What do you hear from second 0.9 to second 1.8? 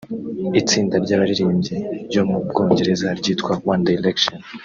ry’abaririmbyi